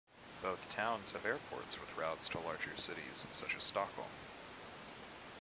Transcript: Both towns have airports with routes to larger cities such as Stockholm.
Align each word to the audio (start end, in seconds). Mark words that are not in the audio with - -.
Both 0.41 0.67
towns 0.67 1.11
have 1.11 1.27
airports 1.27 1.79
with 1.79 1.95
routes 1.95 2.27
to 2.29 2.39
larger 2.39 2.75
cities 2.75 3.27
such 3.31 3.55
as 3.55 3.63
Stockholm. 3.63 4.09